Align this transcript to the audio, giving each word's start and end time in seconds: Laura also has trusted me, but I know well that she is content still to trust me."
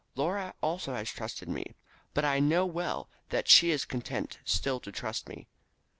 Laura 0.15 0.55
also 0.63 0.95
has 0.95 1.11
trusted 1.11 1.47
me, 1.47 1.75
but 2.15 2.25
I 2.25 2.39
know 2.39 2.65
well 2.65 3.07
that 3.29 3.47
she 3.47 3.69
is 3.69 3.85
content 3.85 4.39
still 4.43 4.79
to 4.79 4.91
trust 4.91 5.29
me." 5.29 5.47